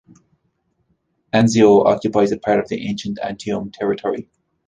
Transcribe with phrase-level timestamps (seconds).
[1.31, 4.27] Anzio occupies a part of the ancient Antium territory.